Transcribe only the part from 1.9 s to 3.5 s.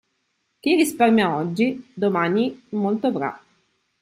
domani molto avrà.